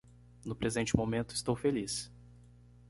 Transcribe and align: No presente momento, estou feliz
No 0.43 0.55
presente 0.55 0.97
momento, 0.97 1.35
estou 1.35 1.55
feliz 1.55 2.11